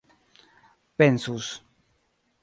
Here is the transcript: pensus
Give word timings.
pensus 0.97 1.47